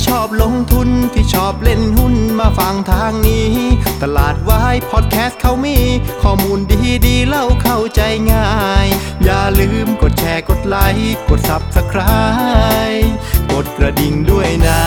[0.00, 3.52] ที่ชอบลงทุนที่ชอบเล่นหุ้นมาฟังทางนี้
[4.02, 5.78] ตลาดวายพอดแคสต์เขามี
[6.22, 8.00] ข้อมูลดีดีเล่าเข้าใจ
[8.32, 8.48] ง่า
[8.84, 8.86] ย
[9.24, 13.08] อย่าลืมกดแชร์กดไลค์กด Subscribe
[13.52, 14.82] กดกระดิ่งด้วยนะ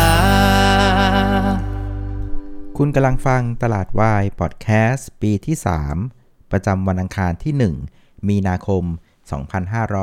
[2.78, 5.56] คุณกำลังฟังตลาดวายพอดแคสต์ปีที่
[6.04, 7.54] 3 ประจำวันอังคารที่
[7.92, 8.84] 1 มีนาคม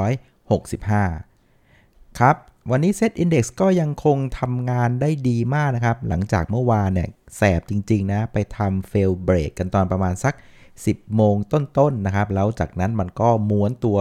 [0.04, 2.36] 2565 ครับ
[2.72, 10.34] วันนี้ Set Index ก็ยังคงทำงานได้ดีมากนะครับ หลังจากเมื่อวานเนี่ยแสบจริงๆนะ ไปทำ fail break กันตอนประมาณสัก
[10.74, 13.98] 10 โมงต้นๆนะครับ แล้วจากนั้นมันก็ม้วนตัว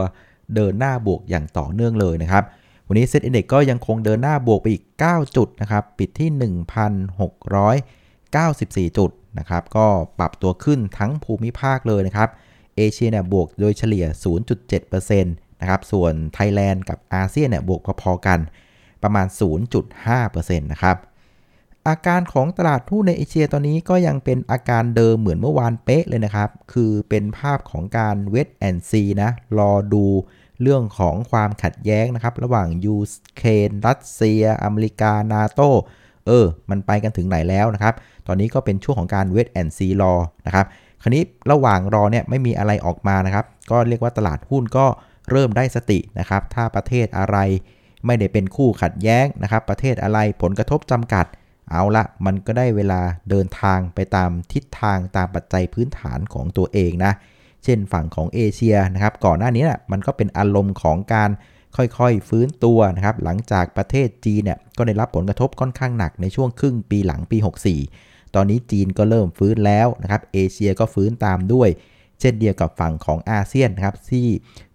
[0.56, 2.44] เดินหน้าบวกอย่างต่อเนื่องเลยนะครับ
[2.88, 6.30] วันนี้ Set Index ก็ยังคงเดินหน้าบวกไปอีก 9 จุดนะครับ ปิดที่
[8.88, 9.86] 1,694 จุดนะครับ ก็
[10.20, 12.30] ปรับตัวขึ้นทั้งภูมิภาคเลยนะครับ
[12.76, 18.40] เอเชียเนี่ยบวกโดยเฉลี่ย 0.7% นะครับส่วนไทยแลนด์กับอาเซียนเนี่ยบวกพอๆกัน
[19.04, 19.28] ประมาณ
[19.78, 20.98] 0.5%นะครับ
[21.88, 30.06] อาการของตลาดหุ้นในเอเชียตอนนี้ก็ยังเป็นอาการเดิมเหมือนเมื่อวานเป๊ะเลยนะครับ คือเป็นภาพของการ wait and see นะ รอดู
[30.62, 32.98] เรื่องของความขัดแย้งนะครับ ระหว่างยู
[33.38, 35.62] เครนรัสเซีย อเมริกา นาโต
[36.28, 37.94] เออ มันไปกันถึงไหนแล้วนะครับ
[38.28, 40.14] ตอนนี้ก็เป็นช่วงของการ wait and see รอ
[40.46, 40.66] นะครับ
[41.02, 47.38] คราวนี้ระหว่างรอเนี่ยไม่มีอะไรออกมานะครับ ก็เรียกว่าตลาดหุ้นก็เเริ่มได้สตินะครับ ถ้าประเทศอะไร
[48.06, 51.26] ไม่ได้เป็นคู่ขัดแย้งนะครับ ประเทศอะไรผลกระทบจำกัด
[51.72, 57.12] เอาละมันก็ได้เวลาเดินทางไปตามทิศทางตามปัจจัยพื้นฐานของตัวเองนะ
[57.64, 61.30] เช่นฝั่งของเอเชียนะครับ ก่อนหน้านี้นะมันก็เป็นอารมณ์ของการ
[61.78, 67.38] ค่อยๆ ฟื้นตัวนะครับ หลังจากประเทศจีนเนี่ยก็ได้รับผลกระทบค่อนข้างหนักในช่วงครึ่งปีหลังปี
[67.86, 71.70] 64 ตอนนี้จีนก็เริ่มฟื้นแล้วนะครับ เอเชียก็ฟื้นตามด้วย
[72.20, 74.28] เช่นเดียวกับฝั่งของอาเซียนนะครับที่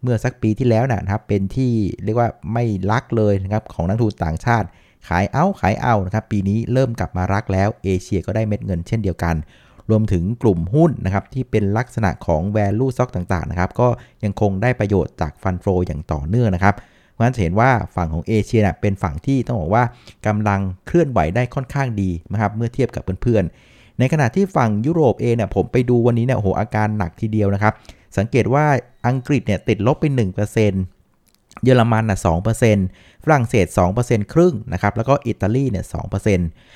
[0.02, 1.72] เมื่อสักปีที่แล้วนะครับเป็นที่
[2.04, 4.66] เรียกว่าไม่รักเลยนะครับของนักทุนต่างชาติ
[5.08, 9.34] ขายเอาขายเอานะครับปีนี้เริ่มกลับมารักแล้วเอเชียก็ได้เม็ดเงินเช่นเดียวกัน
[9.90, 13.88] รวมถึงกลุ่มหุ้นนะครับที่เป็นลักษณะของ value stock ต่างๆนะครับก็
[14.24, 16.74] ยังคงได้ประโยชน์จากฟันโฟอย่างต่อเนื่องนะครับ
[17.12, 19.84] เพราะฉะนั้นเห็นว่าฝั่งของเอเชียนะเป็นฝั่งที่ต้องบอกว่า
[20.26, 23.54] กำลังเคลื่อนไหวได้ค่อนข้างดีนะครับเมื่อเทียบกับเพื่อนๆ
[23.98, 27.74] ในขณะที่ฝั่งยุโรปเองเนี่ยผมไปดูวันนี้เนี่ยโหอาการหนักทีเดียวนะครับ
[28.16, 28.64] สังเกตว่า
[29.06, 30.04] อังกฤษเนี่ยติดลบไป
[30.84, 32.18] 1%เยอรมันน่ะ
[32.72, 33.66] 2%ฝรั่งเศส
[34.00, 36.10] 2%ครึ่งนะครับ แล้วก็อิตาลีเนี่ย2%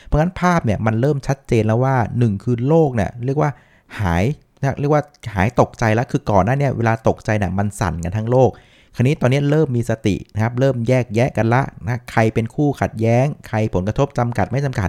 [0.06, 3.50] เพราะงั้นภาพเนี่ยมันเริ่มชัดเจนแล้วว่า 1 คือโลกเนี่ยเรียกว่า
[4.00, 4.24] หาย
[4.60, 5.02] นะเรียกว่า
[5.34, 8.50] หายตกใจแล้ว คือก่อนหน้าเนี่ยเวลาตกใจเนี่ยมันสั่นกันทั้งโลก
[8.94, 14.88] คราวนี้ตอนนี้เริ่มมีสตินะครับ เริ่มแยกแยะกันละนะ ใครเป็นคู่ขัดแย้ง ใครผลกระทบจำกัดไม่จำกัด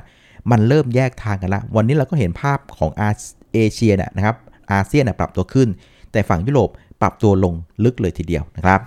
[0.52, 3.10] มันเริ่มแยกทางกันละ วันนี้เราก็เห็นภาพของอา
[3.54, 4.36] เอเชียนะครับ
[4.72, 5.68] อาเซียนปรับตัวขึ้น
[6.12, 6.70] แต่ฝั่งยุโรป
[7.02, 8.80] ปรับตัวลงลึกเลยทีเดียวนะครับ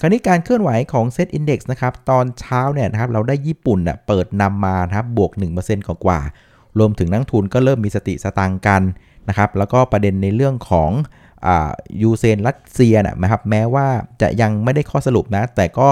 [0.00, 5.30] คราวนี้การเคลื่อนไหวของเซตอินดี x นะครับ ตอนเช้าเนี่ยนะครับเราได้ญี่ปุ่นเปิดนำมานะครับบวก
[5.60, 6.20] 1%กว่ากว่า
[6.78, 8.82] รวมถึงนักลงทุนก็เริ่มมีสติสตังกัน
[9.28, 10.90] นะครับ แล้วก็ประเด็นในเรื่องของ
[12.02, 13.86] ยูเครนรัสเซียนะครับแม้ว่า
[14.20, 15.88] จะยังไม่ได้ข้อสรุปนะ แต่ก็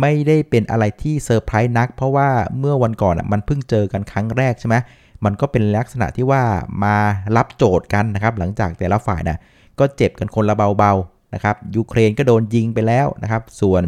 [0.00, 2.28] ไม่ได้เป็นอะไรที่เซอร์ไพรส์นัก เพราะว่า
[2.58, 4.76] เมื่อวันก่อนมันเพิ่งเจอกันครั้งแรกใช่ไหม
[5.24, 6.42] มันก็เป็นลักษณะที่ว่า
[6.84, 6.96] มา
[7.36, 9.38] รับโจทย์กันนะครับ หลังจากแต่ละฝ่ายนะ
[9.78, 13.82] ก็เจ็บกันคนละเบาๆนะครับยูเครนก็โดนยิงไปแล้วนะครับ ส่วน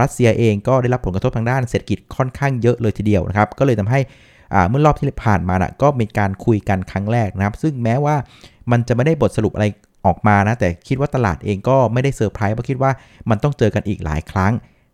[0.00, 4.00] รัสเซียเองก็ได้รับผลกระทบทางด้านเศรษฐกิจค่อนข้างเยอะเลยทีเดียวนะครับ ก็เลยทำให้
[4.68, 8.16] เมื่อรอบที่ผ่านมานะก็มีการคุยกันครั้งแรกนะครับ ซึ่งแม้ว่า
[8.70, 9.66] มันจะไม่ได้บทสรุปอะไร
[10.06, 12.90] ออกมานะแต่คิดว่าตลาดเองก็ไม่ได้เซอร์ไพรส์เพราะคิดว่า
[13.30, 14.52] มันต้องเจอกันอีกหลายครั้ง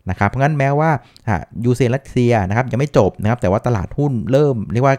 [0.09, 0.91] นะครับเพราะงั้นแม้ว่า
[1.65, 4.95] ยูเซนรัสเซียนะครับยังไม่จบนะครับแต่ว่าตลาดหุ้นเริ่มเรียกว่า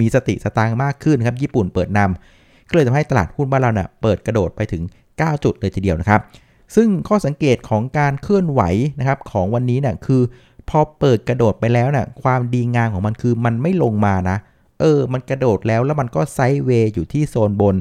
[0.00, 6.20] มีสติสตางค์มากขึ้นครับญี่ปุ่นเปิดนำก็เลยทำให้ตลาดหุ้นบ้านเราเนะ่ยเปิดกระโดดไปถึง 9 จุดเลยทีเดียวนะครับ
[6.74, 8.62] ซึ่งข้อสังเกตของการเคลื่อนไหว
[8.98, 10.22] นะครับของวันนี้เนี่ยคือ
[10.68, 14.36] พอเปิดกระโดดไปแล้วนะ่ะความดีงามของมันคือมันไม่ลงมานะ
[14.80, 17.76] เออ มันกระโดดแล้วแล้วมันก็ไซด์เวย์อยู่ที่โซนบน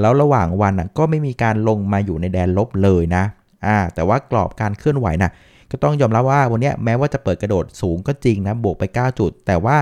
[0.00, 3.24] แล้วระหว่างวันอะก็ไม่มีการลงมาอยู่ในแดนลบเลยนะ
[3.66, 5.30] อ่าแต่ว่ากรอบการเคลื่อนไหวน่ะ
[5.70, 9.76] ก็ต้องยอมรับว่าวันนี้แม้ว่าจะเปิดกระโดดสูงก็จริงนะบวกไป 9 จุด แต่ว่า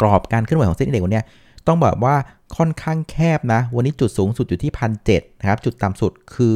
[0.00, 1.22] กรอบการเคลื่อนไหวของเซ็นดีเด็กวันนี้
[1.66, 2.16] ต้องบอกว่า
[2.56, 6.54] ค่อนข้างแคบนะ วันนี้จุดสูงสุดอยู่ที่พันเนะครับ จุดต่ำสุดคือ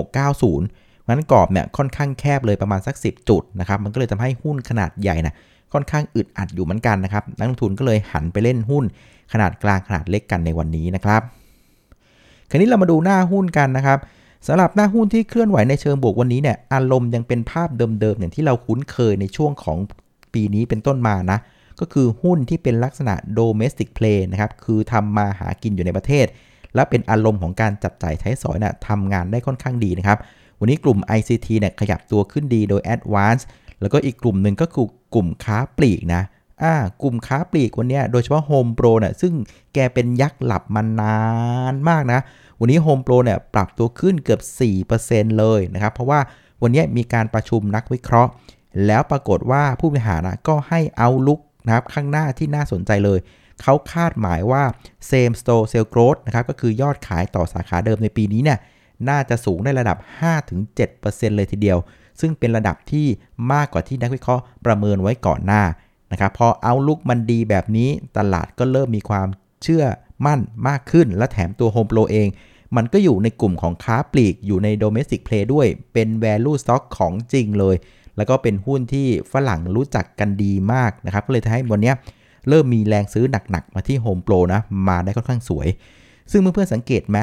[0.00, 5.34] 1690นั้นกรอบเนี่ยค่อนข้างแคบเลยประมาณสัก 10 จุดนะครับ มันก็เลยทำให้หุ้นขนาดใหญ่นะ
[5.72, 8.84] ค่อนข้างอึดอัดอยู่เหมือนกันนะครับ นักลงทุนก็เลยหันไปเล่นหุ้น
[9.32, 11.22] ขนาดกลางขนาดเล็กกันในวันนี้นะครับ
[12.50, 13.98] คราวนี้เรามาดูหน้าหุ้นกันนะครับ
[14.46, 19.78] สำหรับหน้าหุ้นที่เคลื่อนไหวในเชิงบวกวันนี้เนี่ยอารมณ์ยังเป็นภาพเดิมๆอย่างที่เราคุ้นเคยในช่วงของ
[20.34, 21.38] ปีนี้เป็นต้นมานะ
[21.80, 26.26] ก็คือหุ้นที่เป็นลักษณะ domestic play นะครับคือทำมาหากินอยู่ในประเทศ
[26.74, 30.18] และเป็นอารมณ์ของการจับจ่ายใช้สอยนะ่ะทำงานได้ค่อนข้างดีนะครับ
[30.60, 33.42] วันนี้กลุ่ม ICT เนี่ยขยับตัวขึ้นดีโดย Advance
[33.80, 36.22] แล้วก็อีกกลุ่มหนึ่งก็คือกลุ่มค้าปลีกนะ
[36.62, 39.32] อ่ากลุ่มค้าปลีกวันนี้โดยเฉพาะโฮมโปรเนี่ยซึ่ง
[39.74, 41.22] แกเป็นยักษ์หลับมานา
[41.72, 42.20] นมากนะ
[42.64, 44.40] วันนี้โฮมโปรเนี่ยปรับตัวขึ้นเกือบ
[44.88, 46.20] 4%เลยนะครับ เพราะว่า
[46.62, 48.30] วันนี้มีการประชุมนักวิเคราะห์
[48.86, 53.18] แล้วปรากฏว่าผู้บริหารนะก็ให้เอาลุกนะครับข้างหน้าที่น่าสนใจเลย
[53.62, 54.62] เขาคาดหมายว่า
[55.10, 58.58] same store sales growth นะครับก็คือยอดขายต่อสาขาเดิมในปีนี้เนี่ย
[59.08, 59.96] น่าจะสูงในระดับ
[60.66, 61.78] 5-7%เลยทีเดียว
[62.20, 63.06] ซึ่งเป็นระดับที่
[63.52, 65.62] มากกว่าที่นักวิเคราะห์ประเมินไว้ก่อนหน้า
[66.12, 69.28] นะครับพอเอาลุกมันดีแบบนี้ตลาดก็เริ่มมีความ
[69.62, 69.84] เชื่อ
[70.26, 72.28] มั่นมากขึ้น และแถมตัว Home Pro เอง
[72.76, 77.76] มันก็อยู่ในกลุ่มของค้าปลีกอยู่ใน Domestic Play ด้วยเป็น Value Stock ของจริงเลย
[78.16, 81.92] แล้วก็เป็นหุ้นที่ฝรั่งรู้จักกันดีมากนะครับ ก็เลยทำให้วันนี้
[82.48, 85.68] เริ่มมีแรงซื้อหนักๆ มาที่ Home Pro นะ มาได้ค่อนข้างสวย
[86.30, 87.18] ซึ่งเพื่อนๆสังเกตไหม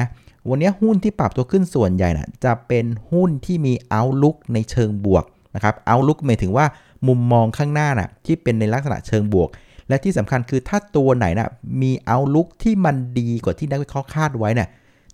[0.50, 5.24] วันนี้หุ้นที่ปรับตัวขึ้นส่วนใหญ่นะจะเป็นหุ้นที่มีเอาลุกในเชิงบวก
[5.54, 6.66] นะครับเอาลุกหมายถึงว่า
[7.08, 9.48] มุมมองข้างหน้านะ่ะที่เป็นในลักษณะเชิงบวก
[9.88, 11.50] และที่สำคัญคือถ้าตัวไหนนะ่ะ
[11.82, 14.68] มีเอาลุกที่มันดีกว่าที่นักวิเคราะห์คาดไว้เนะี่ย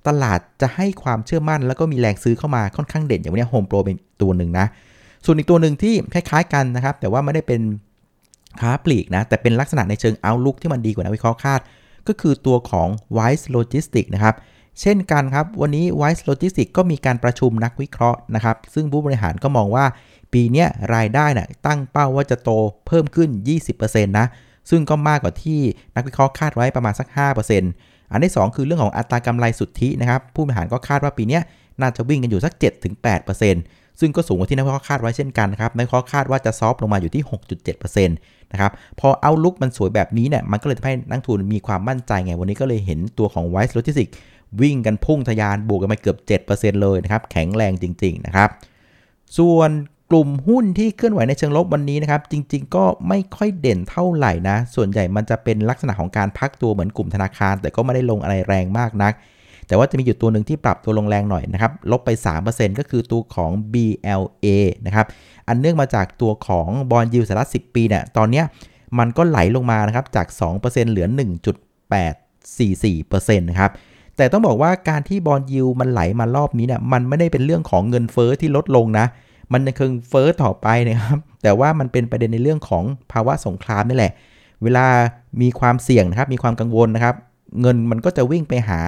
[0.09, 4.67] ตลาดจะให้ความเชื่อมั่น แล้วก็มีแรงซื้อเข้ามาค่อนข้างเด่นอย่างวันนี้โฮมโปรเป็นตัวหนึ่งนะ
[5.25, 7.61] ส่วนอีกตัวหนึ่งที่คล้ายๆกันนะครับ แต่ว่าไม่ได้เป็น
[8.61, 11.61] ค้าปลีกนะ แต่เป็นลักษณะในเชิงเอาลุกที่มันดีกว่านักวิเคราะห์คาด
[12.09, 14.35] ก็คือตัวของ Wise Logistics นะครับ
[14.81, 19.85] เช่นกันครับ วันนี้ Wise Logistics ก็มีการประชุมนักวิเคราะห์นะครับ ซึ่งผู้บริหารก็มองว่า
[20.33, 20.65] ปีนี้
[20.95, 22.51] รายได้นะ่ะตั้งเป้าว่าจะโต
[22.87, 23.29] เพิ่มขึ้น
[23.69, 24.27] 20%นะ
[24.71, 25.61] ซึ่งก็มากกว่าที่
[25.97, 27.09] นักวิเคราะห์คาดไว้ประมาณสัก
[27.57, 31.39] 5% อันที่ 2 คือเรื่องของอัตรากำไรสุทธินะครับ ผู้บริหารก็คาดว่าปีนี้
[31.81, 32.53] น่าจะวิ่งกันอยู่สัก
[33.27, 37.23] 7-8%ซึ่งก็สูงกว่าที่นักวิเคราะห์คาดไว้เช่นกันครับนักวิเคราะห์คาดว่าจะซอฟลงมาอยู่ที่
[37.67, 44.13] 6.7%นะครับ พอเอาลุกมันสวยแบบนี้เนี่ย มันก็เลยทำให้นักทุนมีความมั่นใจไง วันนี้ก็เลยเห็นตัวของ Wise Logistics
[44.61, 46.17] วิ่งกันพุ่งทะยานบวกกันไปเกือบ
[46.47, 48.49] 7%เลยนะครับ แข็งแรงจริง ๆ นะครับ
[49.39, 49.71] ส่วน
[50.11, 59.13] กลุ่มหุ้นที่เคลื่อนไหวในเชิงลบวันนี้นะครับ จริงๆ ก็ไม่ค่อยเด่นเท่าไหร่นะ ส่วนใหญ่มันจะเป็นลักษณะของการพักตัวเหมือนกลุ่มธนาคาร แต่ก็ไม่ได้ลงอะไรแรงมากนัก
[59.67, 62.11] แต่ว่าจะมีอยู่ตัวหนึ่งที่ปรับตัวลงแรงหน่อยนะครับ ลบไป
[62.45, 64.47] 3%ก็คือตัวของ BLA
[64.87, 65.07] นะครับ
[65.49, 68.43] อันเนื่องมาจากตัวของ bond yield สหรัฐ 10 ปีเนี่ย ตอนนี้
[68.99, 70.27] มันก็ไหลลงมานะครับ จาก
[70.61, 70.61] 2%
[70.91, 71.07] เหลือ
[71.87, 73.71] 1.844%นะครับ
[74.17, 79.07] แต่ต้องบอกว่าการที่ bond yield มันไหลมารอบนี้เนี่ย มันไม่ได้เป็นเรื่องของเงินเฟ้อที่ลดลงนะ
[79.53, 84.13] มันยังคงเฟ้อต่อไปนะครับ แต่ว่ามันเป็นประเด็นในเรื่องของภาวะสงครามนี่แหละ
[84.63, 84.87] เวลา
[85.43, 87.15] มีความเสี่ยงนะครับ มีความกังวลนะครับ
[87.61, 88.81] เงินมันก็จะวิ่งไปหา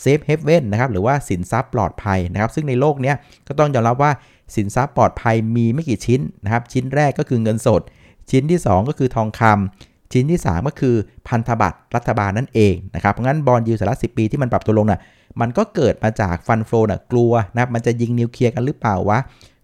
[0.00, 3.12] safe haven นะครับ หรือว่าสินทรัพย์ปลอดภัยนะครับ ซึ่งในโลกนี้
[3.46, 4.10] ก็ต้องยอมรับว่า
[4.54, 7.82] สินทรัพย์ปลอดภัยมีไม่กี่ชิ้นนะครับ ชิ้นแรกก็คือเงินสด
[8.30, 10.94] ชิ้นที่ 2 ก็คือทองคำชิ้นที่ 3 ก็คือ
[11.28, 15.00] พันธบัตรรัฐบาลนั่นเองนะครับ เพราะงั้นบอลยูสาระสิปีที่มันปรับตัวลงนะ่ะ
[15.40, 19.18] มันก็เกิดมาจากฟันโฟน่ะกลัวนะครับ มันจะยิงนิวเคลียร์กันหรือเปล่าวะ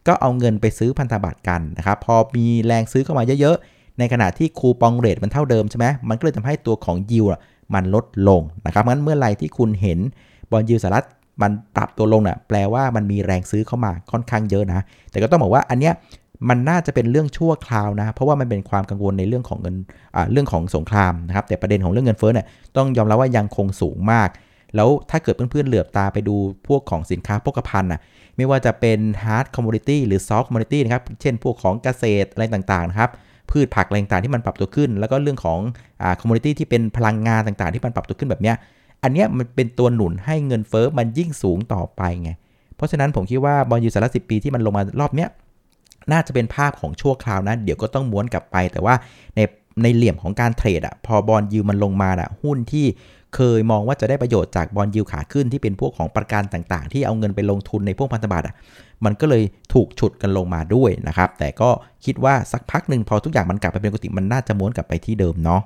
[0.06, 7.26] ก็เอาเงินไปซื้อพันธบัตรกันนะครับ พอมีแรงซื้อเข้ามาเยอะๆ ในขณะที่คูปองเรทมันเท่าเดิมใช่ไหมมันก็เลยทำให้ตัวของยิว
[7.74, 9.98] มันลดลงนะครับงั้นเมื่อไรที่คุณเห็น
[10.50, 11.06] บอลยิวสหรัฐ
[11.42, 15.94] มันปรับตัวลงนะ่ะแปลว่ามันมีแรงซื้อเข้ามาค่อนข้างเยอะนะ แต่ก็ต้องบอกว่าอันเนี้ย
[16.48, 19.76] มันน่าจะเป็นเรื่องชั่วคราวนะ เพราะว่ามันเป็นความกังวลในเรื่องของเงิน
[20.16, 24.28] อ่าเรื่องของสงครามนะครับ แต่ประเด็นของเรื่องเงินเฟ้อเนี่ยต้องยอมรับว่ายังคงสูงมาก
[24.76, 26.36] แล้วถ้าเกิดเพื่อนๆเหลือบตาไปดู
[26.68, 28.00] พวกของสินค้าโภคภัณฑ์อะ
[28.40, 33.10] ไม่ว่าจะเป็น hard commodity หรือ soft commodity นะครับ เช่นพวกของเกษตรอะไรต่างๆนะครับ
[33.50, 35.58] พืชผักอะไรต่างๆที่มันปรับตัวขึ้น แล้วก็เรื่องของ
[36.02, 38.56] อ่า commodity ที่เป็นพลังงานต่างๆ ที่มันปรับตัวขึ้นแบบเนี้ย
[39.02, 42.30] อันเนี้ยมันเป็นตัวหนุนให้เงินเฟอ้อมันยิ่งสูงต่อไปไง
[42.76, 45.28] เพราะฉะนั้นผมคิดว่าบอลยูสาระสิปีที่มันลงมารอบเนี้ย
[46.12, 48.94] น่าจะเป็นภาพของชั่วคราวนะ เดี๋ยวก็ต้องม้วนกลับไป แต่ว่า
[49.36, 49.40] ใน
[49.82, 52.86] ในเหลี่ยมของการเทรดอะพอบอลยูมันลงมาอะหุ้นที่
[53.34, 58.54] เคยมองว่าจะได้ประโยชน์จากบอลยิวขาขึ้นที่เป็นพวกของประกันต่างๆ ที่เอาเงินไปลงทุนในพวกพันธบัตรอะ
[59.04, 59.42] มันก็เลย
[59.74, 61.70] ถูกฉุดกันลงมาด้วยนะครับ แต่ก็
[62.04, 65.62] คิดว่าสักพักหนึ่งพอทุกอย่างมันกลับไปเป็นปกติมันน่าจะม้วนกลับไปที่เดิมเนาะ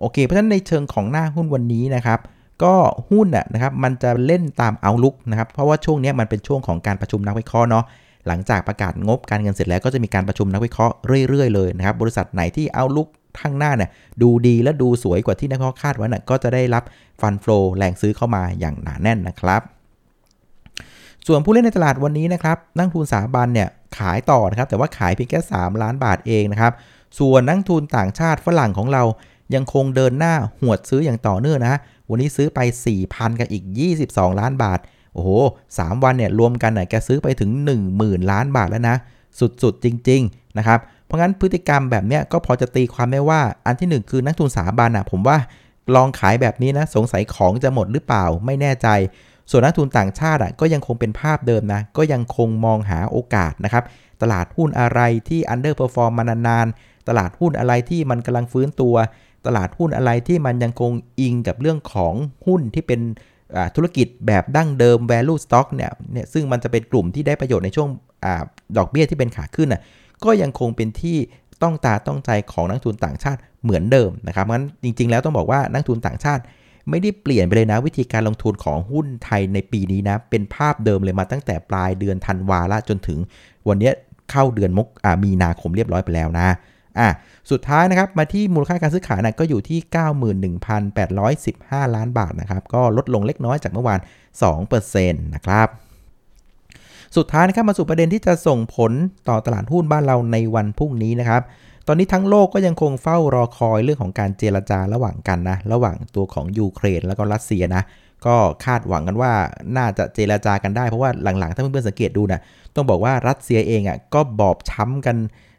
[0.00, 2.18] โอเค เพราะฉะนั้นในเชิงของหน้าหุ้นวันนี้นะครับ
[2.62, 2.74] ก็
[3.10, 7.84] หุ้นนะครับมันจะเล่นตามเอาลุกนะครับเพราะว่าช่วงนี้มันเป็นช่วงของการประชุมนักวิเคราะห์เนาะ
[8.28, 10.94] หลังจากประกาศงบการเงินเสร็จแล้วก็จะมีการประชุมนักวิเคราะห์
[11.28, 13.08] เรื่อยๆเลยนะครับ บริษัทไหนที่เอาลุก
[13.40, 13.90] ข้างหน้าเนี่ย
[14.22, 16.84] ดูดีและดูสวยกว่าที่นักวิเคราะห์คาดไว้น่ะก็จะได้รับ
[17.20, 19.62] ฟันฟลูแรงซื้อเข้ามาอย่างหนาแน่นนะครับ
[21.26, 23.68] ส่วนผู้เล่นในตลาดวันนี้นะครับ นักทุนสถาบันเนี่ย
[23.98, 26.72] ขายต่อนะครับ แต่ว่าขายเพียงแค่ 3 ล้านบาทเองนะครับ
[27.18, 29.02] ส่วนนักทุนต่างชาติฝรั่งของเรา
[29.54, 31.80] ยังคงเดินหน้าหวดซื้ออย่างต่อเนื่องนะ
[32.10, 32.60] วันนี้ซื้อไป
[33.00, 33.64] 4,000 กับอีก
[34.02, 34.78] 22 ล้านบาท
[35.18, 35.32] โอ้โห
[35.78, 37.50] สวันเนี่ยรวมกันน่ยแกซื้อไปถึง
[37.90, 38.96] 10,000 ล้านบาทแล้วนะ
[39.40, 45.36] สุดๆ จริง ๆ นะครับ เพราะงั้นพฤติกรรมแบบเนี้ยก็พอจะตีความได้ว่าอันที่ 1 คือนักทุนสถาบันอะผมว่า
[45.94, 48.88] ลองขายแบบนี้นะสงสัยของจะหมดหรือเปล่าไม่แน่ใจ
[49.50, 53.84] ส่วนนักทุนต่างชาติอะก็ยังคงเป็นภาพเดิมนะก็ยังคงมองหาโอกาสนะครับ
[54.22, 58.96] ตลาดหุ้นอะไรที่ underperform มานานๆตลาดหุ้นอะไรที่มันกำลังฟื้นตัว
[59.46, 62.14] ตลาดหุ้นอะไรที่มันยังคงอิงกับเรื่องของ
[62.46, 63.00] หุ้นที่เป็น
[63.76, 67.88] ธุรกิจแบบดั้งเดิม value stock เนี่ยเนี่ยซึ่งมันจะเป็นกลุ่มที่ได้ประโยชน์ในช่วง
[68.24, 68.26] อ
[68.76, 69.82] ดอกเบี้ยที่เป็นขาขึ้นน่ะ
[70.24, 71.16] ก็ยังคงเป็นที่
[71.62, 76.42] ต้องตาต้องใจของนักทุนต่างชาติเหมือนเดิมนะครับงั้นจริง ๆ แล้วต้องบอกว่านักทุนต่างชาติ
[76.90, 83.18] ไม่ได้เปลี่ยนไปเลยนะวิธีการลงทุนของหุ้นไทยในปีนี้นะเป็นภาพเดิมเลยมาตั้งแต่ปลายเดือนธันวาละจนถึง
[83.68, 83.90] วันนี้
[84.30, 84.88] เข้าเดือนมก
[85.24, 86.48] มีนาคมเรียบร้อยไปแล้วนะ
[87.00, 87.10] อะ
[87.50, 89.78] สุดท้ายนะครับมาที่มูลค่าการซื้อขายนะก็อยู่ที่
[90.88, 93.98] 91,815 ล้านบาทนะครับก็ลดลงเล็กน้อยจากเมื่อวาน
[94.50, 95.68] 2%นะครับ
[97.16, 98.92] สุดท้ายนะครับมาสู่ประเด็นที่จะส่งผล
[99.28, 101.42] ต่อตลาดหุ้นบ้านเราในวันพรุ่งนี้นะครับ
[101.86, 107.82] ตอนนี้ทั้งโลกก็ยังคงเฝ้ารอคอยเรื่องของการเจรจาระหว่างกันนะ ระหว่างตัวของยูเครนแล้วก็รัสเซียนะ
[108.26, 109.32] ก็คาดหวังกันว่า
[109.76, 112.40] น่าจะเจรจากันได้เพราะว่าหลังๆ ถ้าเพื่อนๆสังเกตดูนะ
[112.74, 115.16] ต้องบอกว่ารัสเซียเองอะก็บอบช้ำกัน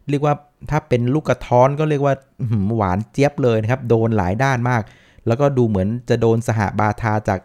[0.10, 0.34] เรียกว่า
[0.70, 2.16] ถ้าเป็นลูกกระท้อนก็เรียกว่า
[2.76, 4.82] หวานเจี๊ยบเลยนะครับ โดนหลายด้านมาก
[5.28, 7.40] แล้วก็ดูเหมือนจะโดนสหบาทาจาก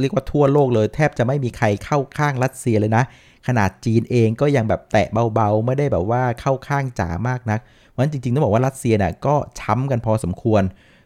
[0.00, 3.04] เรียกว่าทั่วโลกเลย แทบจะไม่มีใครเข้าข้างรัสเซียเลยนะ
[3.46, 10.62] ขนาดจีนเองก็ยังแบบแตะเบาๆ ไม่ได้แบบว่าเข้าข้างจ๋ามากนักเพราะฉะนั้นจริงๆต้องบอกว่ารัสเซียน่ะก็ช้ำกันพอสมควร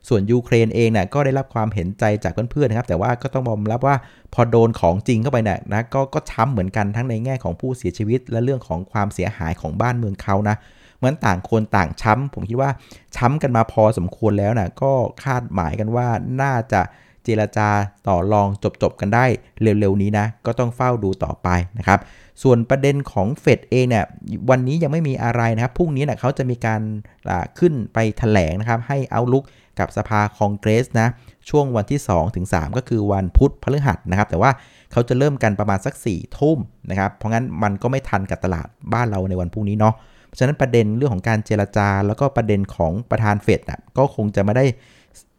[0.08, 3.96] ส่วนยูเครนเองน่ะก็ได้รับความเห็นใจจากเพื่อนๆนะครับ แต่ว่าก็ต้องยอมรับว่า
[4.34, 12.70] พอโดนของจริงเข้าไปเนี่ยนะก็ก็ช้ำเหมือนกันทั้งในแง่ของผู้เสียชีวิต และเรื่องของความเสียหายของบ้านเมืองเขานะเมือนต่างคนต่างช้ำ ผมคิดว่า
[13.16, 14.92] ช้ำกันมาพอสมควรแล้วนะก็
[15.23, 16.08] คาดหมายกันว่า
[16.42, 16.82] น่าจะ
[17.25, 17.68] เจรจา
[18.08, 18.49] ต่อรอง
[18.82, 19.25] จบๆกันได้
[19.62, 22.00] เร็วๆนี้นะ ก็ต้องเฝ้าดูต่อไปนะครับ
[22.42, 24.04] ส่วนประเด็นของเฟดเองเนี่ย
[24.50, 26.80] วันนี้ยังไม่มีอะไรนะครับพรุ่งนี้นะเขาจะมีการ
[27.58, 29.44] ขึ้นไปถแถลงนะครับ ให้เอาลุก
[29.78, 31.08] กับสภาคองเกรสนะ
[31.50, 34.50] ช่วงวันที่2ถึง3ก็คือวันพุธพฤหัสนะครับ แต่ว่า
[34.92, 36.58] เขาจะเริ่มกันประมาณสัก4ี่ทุ่ม
[36.90, 39.94] นะครับ เพราะงั้นมันก็ไม่ทันกับตลาดบ้านเราในวันพรุ่งนี้เนาะ
[40.38, 44.66] ฉะนั้นประเด็นเรื่องของการเจรจา แล้วก็ประเด็นของประธานเฟดอะก็คงจะไม่ได้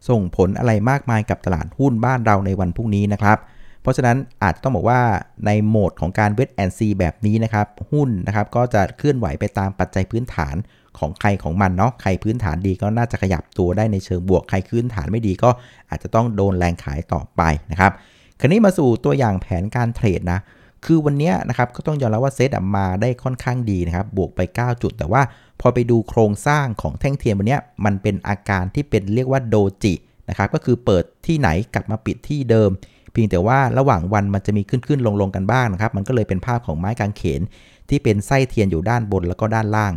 [0.10, 3.38] ส่งผลอะไรมากมายกับตลาดหุ้นบ้านเราในวันพรุ่งนี้นะครับ
[3.82, 5.02] เพราะฉะนั้นอาจต้องบอกว่า
[5.46, 10.56] ในโหมดของการเวทแอนซีแบบนี้นะครับ หุ้นนะครับก็จะเคลื่อนไหวไปตามปัจจัยพื้นฐาน
[11.00, 15.50] ของใครของมันเนาะใครพื้นฐานดีก็น่าจะขยับตัวได้ในเชิงบวก ใครพื้นฐานไม่ดีก็
[15.90, 17.92] อาจจะต้องโดนแรงขายต่อไปนะครับ
[18.40, 20.40] คราวนี้มาสู่ตัวอย่างแผนการเทรดนะ
[20.86, 25.22] คือวันนี้นะครับก็ต้องยอมรับว่าเซตมาได้ค่อนข้างดีนะครับ บวกไป 9 จุด แต่ว่า
[25.62, 29.94] พอไปดูโครงสร้างของแท่งเทียนวันนี้มันเป็นอาการที่เป็นเรียกว่าโดจิ
[30.30, 32.70] นะครับ ก็คือเปิดที่ไหนกลับมาปิดที่เดิม
[33.12, 37.42] เพียงแต่ว่าระหว่างวันมันจะมีขึ้นขึ้นลงลงกันบ้างนะครับ มันก็เลยเป็นภาพของไม้กางเขน
[37.90, 39.94] ที่เป็นไส้เทียนอยู่ด้านบนแล้วก็ด้านล่าง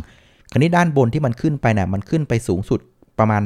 [0.51, 2.79] คราวนี้ด้านบนที่มันขึ้นไปนะ่ะมันขึ้นไปสูงสุด
[3.19, 3.41] ประมาณ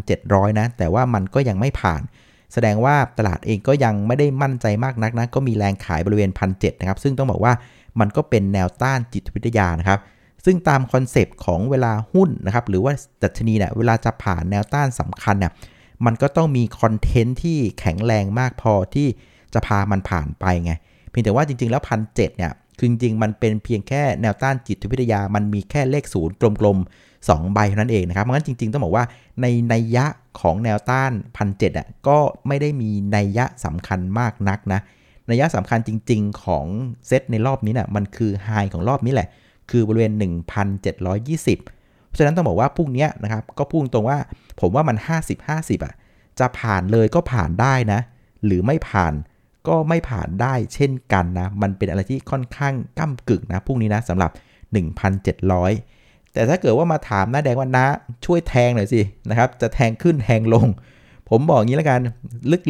[0.00, 2.02] 1,700 นะ แต่ว่ามันก็ยังไม่ผ่าน
[2.52, 7.52] แสดงว่าตลาดเองก็ยังไม่ได้มั่นใจมากนักนะก็มีแรงขายบริเวณ1 0 0นะครับ ซึ่งต้องบอกว่า
[8.00, 10.00] มันก็เป็นแนวต้านจิตวิทยานะครับ
[10.44, 15.52] ซึ่งตาม concept ของเวลาหุ้นนะครับหรือว่าดัชนีเนี่ยเวลาจะผ่านแนวต้านสำคัญเนี่ย
[16.06, 19.08] มันก็ต้องมีคอนเทนต์ที่แข็งแรงมากพอที่
[19.54, 20.72] จะพามันผ่านไปไง
[21.10, 26.78] เพียงแต่ว่าจริง ๆ แล้วพันเเนี่ยคือจริงๆมันเป็นเพียงแค่แนวต้านจิตวิทยา มันมีแค่เลขศูนย์กลม
[27.26, 29.04] 2 ใบเท่านั้นเองนะครับเพราะงั้นจริง ๆ ต้องบอกว่า
[29.42, 30.06] ในนัยยะ
[30.40, 34.80] ของแนวต้านพันเอะก็ไม่ได้มีนัยยะสำคัญมากนักนะ
[35.30, 36.66] นัยยะสำคัญจริง ๆ ของ
[37.06, 39.28] เซตในรอบนี้นะ่ะมันคือไฮของรอบนี้แหละ
[39.70, 44.18] คือบริเวณ 1,720 เพราะฉะนั้นต้องบอกว่าพรุ่งนี้นะครับก็พูดตรงว่า
[44.60, 44.96] ผมว่ามัน
[45.40, 45.94] 50-50อะ
[46.40, 48.00] จะผ่านเลยก็ผ่านได้นะ
[48.44, 49.14] หรือไม่ผ่าน
[49.68, 54.30] ก็ไม่ผ่านได้เช่นกันนะ มันเป็นอะไรที่ค่อนข้างก้ากึ่งนะพรุ่งนี้นะสำหรับ
[55.12, 55.97] 1,700
[56.32, 57.86] แต่ถ้าเกิดว่ามาถามน้าแดงว่านะ
[58.24, 60.66] ช่วยแทงหน่อยสินะครับจะแทงขึ้นแทงลง
[61.30, 62.00] ผมบอกงี้แล้วกัน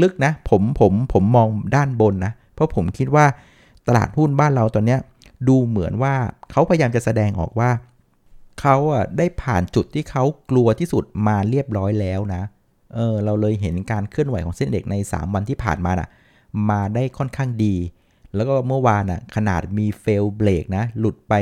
[0.03, 3.25] ลึกๆนะผมผมผมมองด้านบนนะเพราะผมคิดว่า
[3.88, 4.97] ตลาดหุ้นบ้านเราตอนนี้
[5.49, 6.15] ดูเหมือนว่า
[6.50, 7.71] เขาพยายามจะแสดงออกว่า
[8.61, 12.43] เขาอะได้ผ่านจุดที่เขากลัวที่สุดมาเรียบร้อยแล้วนะ
[12.95, 16.09] เออเราเลยเห็นการเคลื่อนไหวของเส้นเด็กใน 3 วันที่ผ่านมานะ่ะ
[16.71, 17.75] มาได้ค่อนข้างดี
[18.35, 21.35] แล้วก็เมื่อวานอะขนาดมีเฟลเบรกนะหลุดไป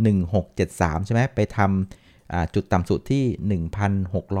[0.00, 3.24] 1673 ใช่ไหมไปทำจุดต่ำสุดที่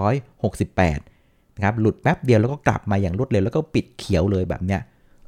[0.00, 4.80] 1668 นะครับ หลุดแป๊บเดียวแล้วก็กลับมาอย่างรวดเร็วแล้วก็ปิดเขียวเลยแบบเนี้ย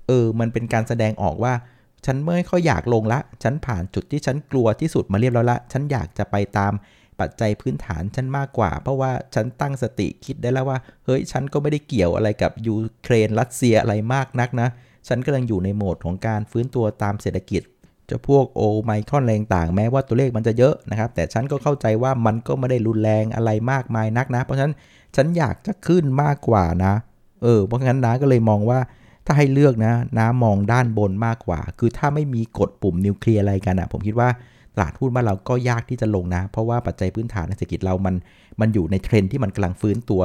[0.07, 1.53] เออ มันเป็นการแสดงออกว่า
[2.07, 6.73] ฉันไม่ค่อยอยากลงละ ฉันผ่านจุดที่ฉันกลัวที่สุดมาเรียบร้อยละ ฉันอยากจะไปตาม
[7.21, 14.69] ปัจจัยพื้นฐานฉันมากกว่า เพราะว่าฉันตั้งสติคิดได้แล้วว่า เฮ้ย ฉันก็ไม่ได้เกี่ยวอะไรกับยูเครนรัสเซียอะไรมากนักนะ
[15.09, 17.63] ฉันกำลังอยู่ในโหมดของการฟื้นตัวตามเศรษฐกิจ
[18.13, 24.75] จะพวกโอไมคอนแรงต่างแม้ว่าตัวเลขมันจะเยอะนะครับ แต่ฉันก็เข้าใจว่ามันก็ไม่ได้รุนแรงอะไรมากมายนักนะ เพราะฉะนั้น
[25.17, 26.95] ฉันอยากจะขึ้นมากกว่านะ
[27.43, 28.81] เออ เพราะงั้นนะก็เลยมองว่า
[29.27, 34.29] ถ้าให้เลือกนะน้ามองด้านบนมากกว่า คือถ้าไม่มีกดปุ่มนิวเคลียร์อะไรกันอะผมคิดว่า
[34.75, 38.15] ตลาดหุ้นบ้านเราก็ยากที่จะลงนะ เพราะว่าปัจจัยพื้นฐานในเศรษฐกิจเรามัน
[38.61, 40.23] มันอยู่ในเทรนที่มันกำลังฟื้นตัว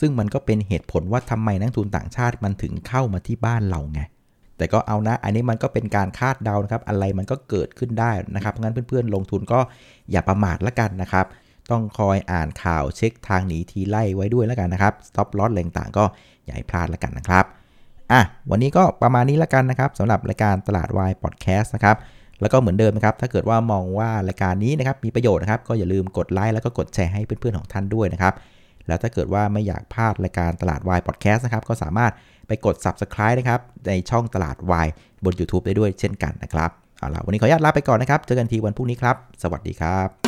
[0.00, 4.00] ซึ่งมันก็เป็นเหตุผลว่าทำไมนักทุนต่างชาติมันถึงเข้ามาที่บ้านเราไง
[4.58, 9.60] แต่ก็เอานะ อันนี้มันก็เป็นการคาดเดานะครับ อะไรมันก็เกิดขึ้นได้นะครับ งั้นเพื่อนๆ ลงทุนก็
[10.10, 11.26] อย่าประมาทละกันนะครับ
[11.70, 16.04] ต้องคอยอ่านข่าวเช็คทางหนีทีไล่ไว้ด้วยแล้วกันนะครับ stop loss แรงต่างก็
[16.44, 17.44] อย่าให้พลาดละกันนะครับ
[18.12, 21.96] อะ วันนี้ก็ประมาณนี้ละกันนะครับสำหรับรายการตลาดวายพอดแคสต์นะครับ
[22.40, 28.34] แล้วก็เหมือนเดิมนะครับ ถ้าเกิดว่ามองว่ารายการนี้นะครับมีประโยชน์นะครับ ก็อย่าลืมกดไลค์แล้วก็กดแชร์ให้เพื่อนๆของท่านด้วยนะครับ
[28.88, 32.12] แล้วถ้าเกิดว่าไม่อยากพลาดรายการตลาดวายพอดแคสต์นะครับ ก็สามารถ
[32.48, 34.88] ไปกด subscribe นะครับในช่องตลาดวาย
[35.24, 40.27] บน YouTube ได้ด้วยเช่นกันนะครับ เอาล่ะวันนี้ขออนุญาตลาไปก่อนนะครับ เจอกันทีวันพรุ่งนี้ครับ สวัสดีครับ